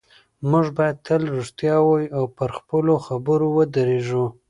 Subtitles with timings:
[0.49, 4.25] موږ باید تل رښتیا ووایو او پر خپلو خبرو ودرېږو